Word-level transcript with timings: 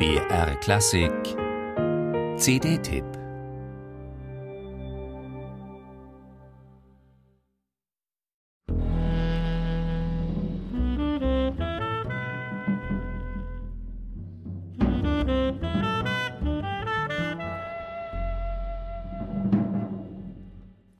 BR 0.00 0.58
Klassik. 0.62 1.12
CD-Tipp 2.38 3.04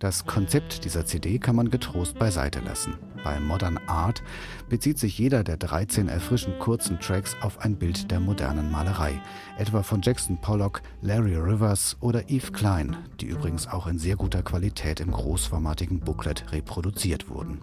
Das 0.01 0.25
Konzept 0.25 0.87
dieser 0.87 1.05
CD 1.05 1.39
kann 1.39 1.55
man 1.55 1.69
getrost 1.69 2.19
beiseite 2.19 2.61
lassen. 2.61 2.95
Bei 3.23 3.39
Modern 3.39 3.77
Art 3.87 4.23
bezieht 4.71 4.99
sich 4.99 5.19
jeder 5.19 5.45
der 5.45 5.59
13 5.59 6.09
erfrischend 6.09 6.59
kurzen 6.59 6.99
Tracks 7.01 7.37
auf 7.43 7.59
ein 7.59 7.77
Bild 7.77 8.11
der 8.11 8.19
modernen 8.19 8.71
Malerei, 8.71 9.21
etwa 9.59 9.83
von 9.83 10.01
Jackson 10.01 10.41
Pollock, 10.41 10.81
Larry 11.03 11.37
Rivers 11.37 11.99
oder 12.01 12.31
Yves 12.31 12.55
Klein, 12.55 12.97
die 13.21 13.27
übrigens 13.27 13.69
auch 13.69 13.87
in 13.87 13.99
sehr 13.99 14.17
guter 14.17 14.43
Qualität 14.43 15.01
im 15.01 15.11
großformatigen 15.11 16.01
Booklet 16.01 16.51
reproduziert 16.51 17.29
wurden. 17.29 17.61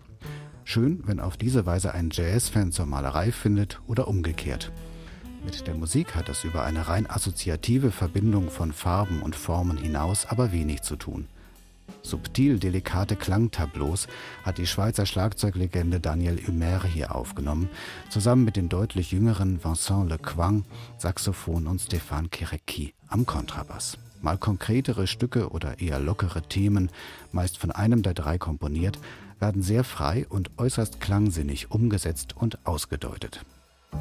Schön, 0.63 1.01
wenn 1.07 1.19
auf 1.19 1.37
diese 1.37 1.65
Weise 1.65 1.95
ein 1.95 2.11
Jazz-Fan 2.11 2.71
zur 2.71 2.85
Malerei 2.85 3.31
findet 3.31 3.81
oder 3.87 4.07
umgekehrt. 4.07 4.71
Mit 5.43 5.65
der 5.65 5.73
Musik 5.73 6.13
hat 6.13 6.29
es 6.29 6.43
über 6.43 6.65
eine 6.65 6.87
rein 6.87 7.09
assoziative 7.09 7.89
Verbindung 7.89 8.51
von 8.51 8.73
Farben 8.73 9.23
und 9.23 9.35
Formen 9.35 9.77
hinaus 9.77 10.27
aber 10.27 10.51
wenig 10.51 10.83
zu 10.83 10.97
tun. 10.97 11.27
Subtil 12.01 12.59
delikate 12.59 13.15
Klangtableaus 13.15 14.07
hat 14.43 14.57
die 14.57 14.67
Schweizer 14.67 15.05
Schlagzeuglegende 15.05 15.99
Daniel 15.99 16.39
Humer 16.47 16.83
hier 16.83 17.15
aufgenommen, 17.15 17.69
zusammen 18.09 18.45
mit 18.45 18.55
den 18.55 18.69
deutlich 18.69 19.11
jüngeren 19.11 19.63
Vincent 19.63 20.09
Lequang, 20.09 20.65
Saxophon 20.97 21.67
und 21.67 21.81
Stéphane 21.81 22.29
Kéréky 22.29 22.93
am 23.07 23.25
Kontrabass. 23.25 23.97
Mal 24.21 24.37
konkretere 24.37 25.07
Stücke 25.07 25.49
oder 25.49 25.79
eher 25.79 25.99
lockere 25.99 26.41
Themen, 26.41 26.89
meist 27.31 27.57
von 27.57 27.71
einem 27.71 28.01
der 28.01 28.13
drei 28.13 28.37
komponiert, 28.37 28.97
werden 29.39 29.61
sehr 29.61 29.83
frei 29.83 30.25
und 30.29 30.49
äußerst 30.57 30.99
klangsinnig 30.99 31.71
umgesetzt 31.71 32.35
und 32.35 32.65
ausgedeutet. 32.65 33.41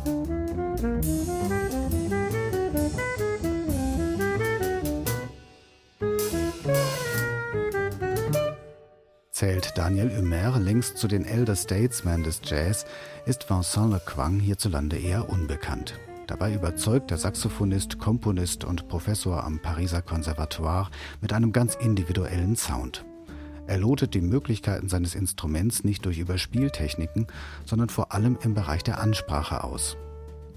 Musik 0.04 2.25
Zählt 9.36 9.76
Daniel 9.76 10.16
Humer 10.16 10.58
längst 10.58 10.96
zu 10.96 11.08
den 11.08 11.26
Elder 11.26 11.56
Statesmen 11.56 12.22
des 12.24 12.40
Jazz, 12.42 12.86
ist 13.26 13.50
Vincent 13.50 13.92
Lequang 13.92 14.40
hierzulande 14.40 14.96
eher 14.96 15.28
unbekannt. 15.28 16.00
Dabei 16.26 16.54
überzeugt 16.54 17.10
der 17.10 17.18
Saxophonist, 17.18 17.98
Komponist 17.98 18.64
und 18.64 18.88
Professor 18.88 19.44
am 19.44 19.60
Pariser 19.60 20.00
Konservatoire 20.00 20.88
mit 21.20 21.34
einem 21.34 21.52
ganz 21.52 21.74
individuellen 21.74 22.56
Sound. 22.56 23.04
Er 23.66 23.76
lotet 23.76 24.14
die 24.14 24.22
Möglichkeiten 24.22 24.88
seines 24.88 25.14
Instruments 25.14 25.84
nicht 25.84 26.06
durch 26.06 26.16
Überspieltechniken, 26.16 27.26
sondern 27.66 27.90
vor 27.90 28.14
allem 28.14 28.38
im 28.42 28.54
Bereich 28.54 28.84
der 28.84 29.02
Ansprache 29.02 29.64
aus. 29.64 29.98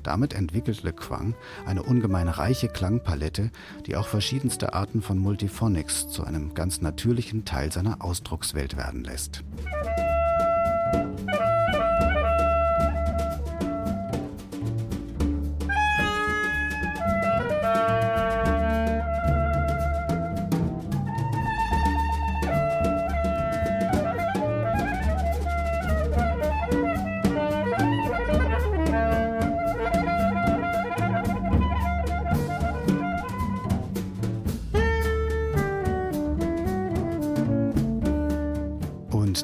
Damit 0.09 0.33
entwickelt 0.33 0.81
Le 0.81 0.91
Quang 0.91 1.35
eine 1.67 1.83
ungemein 1.83 2.29
reiche 2.29 2.67
Klangpalette, 2.67 3.51
die 3.85 3.95
auch 3.95 4.07
verschiedenste 4.07 4.73
Arten 4.73 5.03
von 5.03 5.19
Multiphonics 5.19 6.09
zu 6.09 6.23
einem 6.23 6.55
ganz 6.55 6.81
natürlichen 6.81 7.45
Teil 7.45 7.71
seiner 7.71 8.03
Ausdruckswelt 8.03 8.75
werden 8.75 9.03
lässt. 9.03 9.43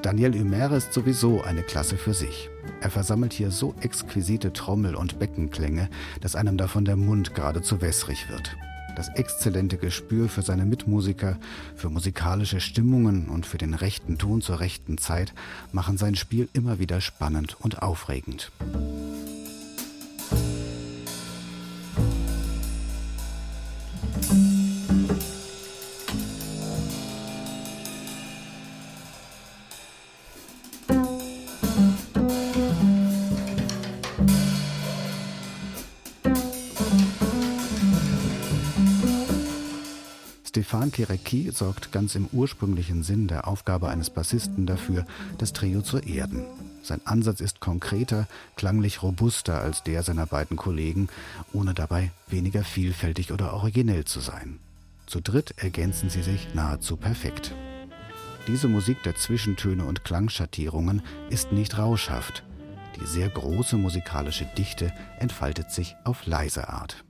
Daniel 0.02 0.34
Humer 0.34 0.72
ist 0.72 0.94
sowieso 0.94 1.42
eine 1.42 1.64
Klasse 1.64 1.98
für 1.98 2.14
sich. 2.14 2.50
Er 2.82 2.90
versammelt 2.90 3.34
hier 3.34 3.52
so 3.52 3.76
exquisite 3.82 4.54
Trommel- 4.54 4.96
und 4.96 5.20
Beckenklänge, 5.20 5.90
dass 6.22 6.36
einem 6.36 6.58
davon 6.58 6.86
der 6.86 6.96
Mund 6.96 7.36
geradezu 7.36 7.82
wässrig 7.82 8.30
wird. 8.30 8.56
Das 8.96 9.10
exzellente 9.10 9.78
Gespür 9.78 10.30
für 10.30 10.42
seine 10.42 10.66
Mitmusiker, 10.66 11.38
für 11.76 11.90
musikalische 11.90 12.62
Stimmungen 12.62 13.28
und 13.28 13.46
für 13.46 13.58
den 13.58 13.74
rechten 13.74 14.18
Ton 14.18 14.42
zur 14.42 14.60
rechten 14.60 14.98
Zeit 14.98 15.34
machen 15.72 15.98
sein 15.98 16.16
Spiel 16.16 16.48
immer 16.54 16.80
wieder 16.80 17.02
spannend 17.02 17.58
und 17.60 17.82
aufregend. 17.82 18.52
Stéphane 40.56 40.90
Kéréky 40.90 41.52
sorgt 41.52 41.92
ganz 41.92 42.16
im 42.16 42.30
ursprünglichen 42.32 43.04
Sinn 43.04 43.28
der 43.28 43.46
Aufgabe 43.46 43.90
eines 43.90 44.10
Bassisten 44.10 44.66
dafür, 44.66 45.06
das 45.38 45.52
Trio 45.52 45.82
zu 45.82 45.98
erden. 45.98 46.46
Sein 46.82 47.02
Ansatz 47.04 47.42
ist 47.42 47.60
konkreter, 47.60 48.26
klanglich 48.56 49.04
robuster 49.04 49.60
als 49.60 49.84
der 49.84 50.02
seiner 50.02 50.26
beiden 50.26 50.56
Kollegen, 50.56 51.10
ohne 51.52 51.74
dabei 51.74 52.10
weniger 52.28 52.64
vielfältig 52.64 53.34
oder 53.34 53.52
originell 53.52 54.06
zu 54.06 54.22
sein. 54.22 54.60
Zu 55.08 55.20
dritt 55.20 55.56
ergänzen 55.58 56.10
sie 56.10 56.24
sich 56.24 56.54
nahezu 56.54 56.96
perfekt. 56.96 57.54
Diese 58.48 58.70
Musik 58.70 59.04
der 59.04 59.18
Zwischentöne 59.18 59.84
und 59.84 60.06
Klangschattierungen 60.06 61.02
ist 61.30 61.52
nicht 61.52 61.78
rauschhaft. 61.78 62.46
Die 62.96 63.06
sehr 63.06 63.28
große 63.28 63.76
musikalische 63.76 64.46
Dichte 64.58 64.94
entfaltet 65.20 65.72
sich 65.72 65.98
auf 66.06 66.26
leise 66.26 66.70
Art. 66.70 67.05